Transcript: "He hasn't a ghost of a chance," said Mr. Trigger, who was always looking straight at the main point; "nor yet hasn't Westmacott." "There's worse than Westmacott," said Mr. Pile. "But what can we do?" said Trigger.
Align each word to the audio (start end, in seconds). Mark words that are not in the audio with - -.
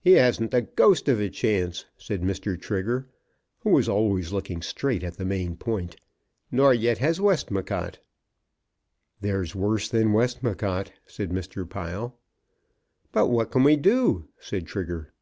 "He 0.00 0.14
hasn't 0.14 0.52
a 0.52 0.62
ghost 0.62 1.06
of 1.08 1.20
a 1.20 1.28
chance," 1.30 1.84
said 1.96 2.22
Mr. 2.22 2.60
Trigger, 2.60 3.06
who 3.60 3.70
was 3.70 3.88
always 3.88 4.32
looking 4.32 4.60
straight 4.62 5.04
at 5.04 5.16
the 5.16 5.24
main 5.24 5.54
point; 5.54 5.94
"nor 6.50 6.74
yet 6.74 6.98
hasn't 6.98 7.24
Westmacott." 7.24 8.00
"There's 9.20 9.54
worse 9.54 9.88
than 9.88 10.12
Westmacott," 10.12 10.90
said 11.06 11.30
Mr. 11.30 11.70
Pile. 11.70 12.18
"But 13.12 13.28
what 13.28 13.52
can 13.52 13.62
we 13.62 13.76
do?" 13.76 14.26
said 14.40 14.66
Trigger. 14.66 15.12